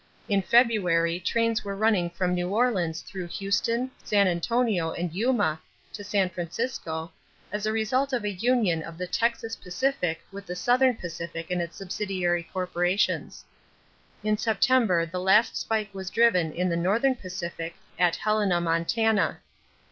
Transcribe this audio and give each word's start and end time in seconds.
In 0.27 0.41
February 0.41 1.19
trains 1.19 1.63
were 1.63 1.75
running 1.75 2.09
from 2.09 2.33
New 2.33 2.49
Orleans 2.49 3.01
through 3.01 3.27
Houston, 3.27 3.91
San 4.03 4.27
Antonio, 4.27 4.93
and 4.93 5.13
Yuma 5.13 5.59
to 5.93 6.03
San 6.03 6.27
Francisco, 6.31 7.11
as 7.51 7.67
a 7.67 7.71
result 7.71 8.11
of 8.11 8.23
a 8.23 8.31
union 8.31 8.81
of 8.81 8.97
the 8.97 9.05
Texas 9.05 9.55
Pacific 9.55 10.23
with 10.31 10.47
the 10.47 10.55
Southern 10.55 10.95
Pacific 10.95 11.51
and 11.51 11.61
its 11.61 11.77
subsidiary 11.77 12.49
corporations. 12.51 13.45
In 14.23 14.37
September 14.37 15.05
the 15.05 15.19
last 15.19 15.55
spike 15.55 15.93
was 15.93 16.09
driven 16.09 16.51
in 16.51 16.67
the 16.67 16.75
Northern 16.75 17.13
Pacific 17.13 17.75
at 17.99 18.15
Helena, 18.15 18.59
Montana. 18.59 19.37